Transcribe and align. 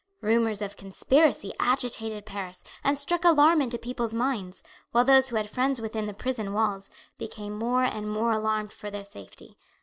Rumours 0.21 0.63
of 0.63 0.77
conspiracy 0.77 1.53
agitated 1.59 2.25
Paris 2.25 2.63
and 2.83 2.97
struck 2.97 3.23
alarm 3.23 3.61
into 3.61 3.77
people's 3.77 4.15
minds, 4.15 4.63
while 4.91 5.05
those 5.05 5.29
who 5.29 5.35
had 5.35 5.47
friends 5.47 5.79
within 5.79 6.07
the 6.07 6.13
prison 6.15 6.53
walls 6.53 6.89
became 7.19 7.53
more 7.53 7.83
and 7.83 8.09
more 8.09 8.31
alarmed 8.31 8.73
for 8.73 8.89
their 8.89 9.05
safety. 9.05 9.57